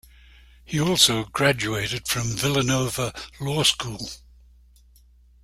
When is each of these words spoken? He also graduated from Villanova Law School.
He 0.65 0.79
also 0.81 1.25
graduated 1.25 2.07
from 2.07 2.35
Villanova 2.35 3.13
Law 3.39 3.61
School. 3.61 4.09